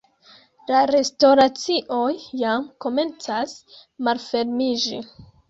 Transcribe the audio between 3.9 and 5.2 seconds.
malfermiĝi